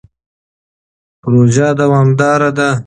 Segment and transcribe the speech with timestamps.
[1.21, 2.69] پروژه دوامداره ده.